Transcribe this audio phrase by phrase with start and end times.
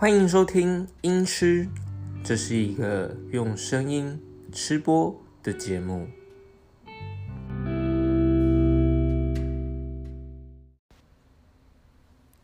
[0.00, 1.66] 欢迎收听《音吃》，
[2.22, 4.22] 这是一个用声音
[4.52, 6.08] 吃播的节目。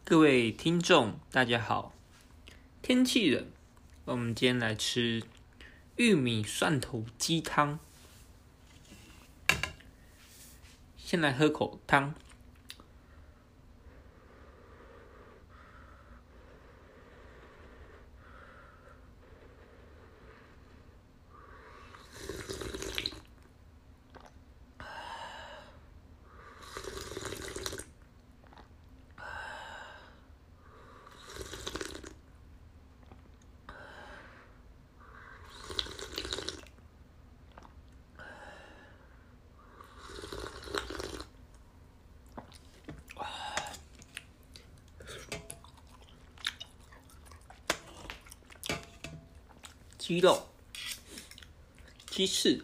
[0.03, 1.95] 各位听众，大家好。
[2.83, 3.47] 天气冷，
[4.07, 5.23] 我们今天来吃
[5.95, 7.79] 玉米蒜头鸡汤。
[10.99, 12.17] 先来喝口汤。
[50.07, 50.47] 鸡肉、
[52.11, 52.63] 鸡翅。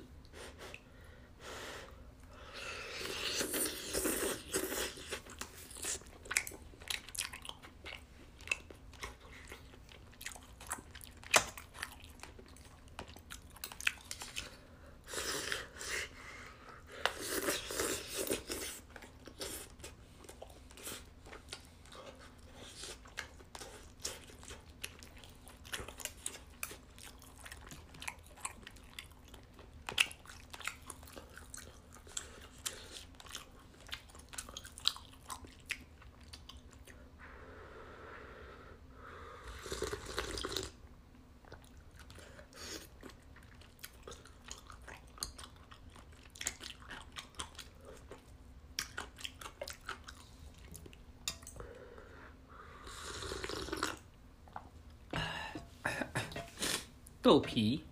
[57.23, 57.90] 豆皮。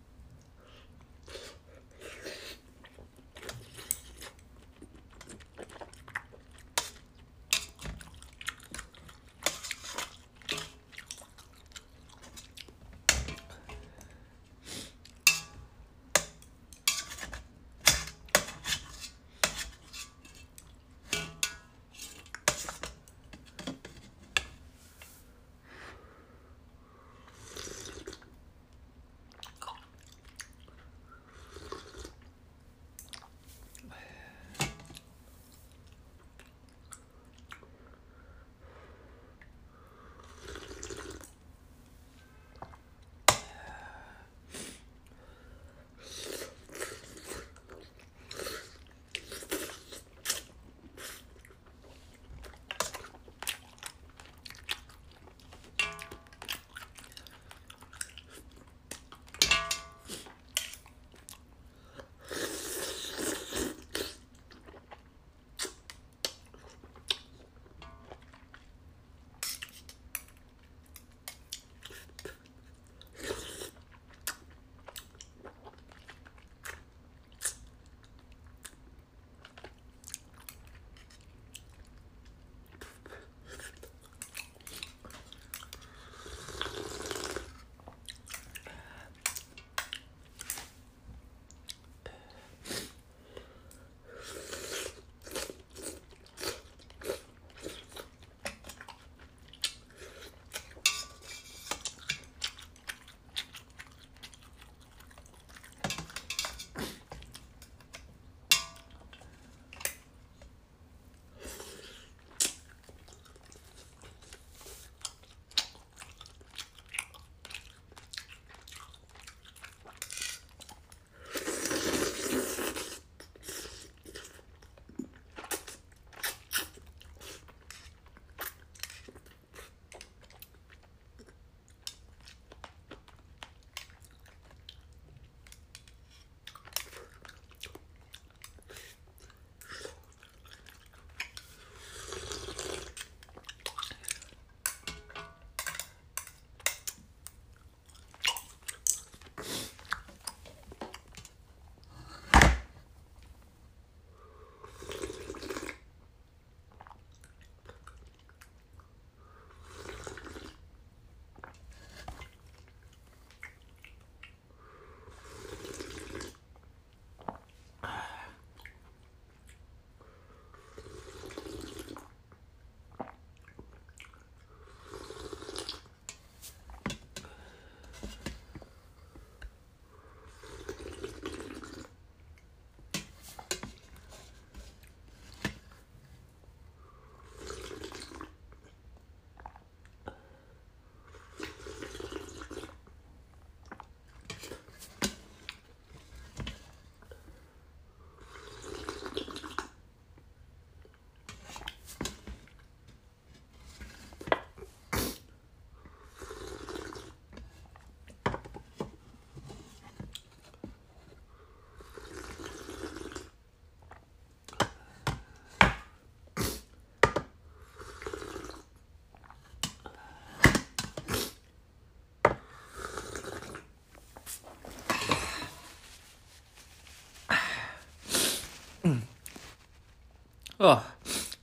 [230.58, 230.82] 哦，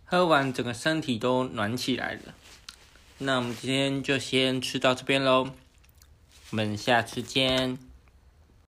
[0.03, 2.35] 喝完整个身体都暖起来了。
[3.19, 5.51] 那我们今天就先吃到这边喽，
[6.51, 7.77] 我们下次见。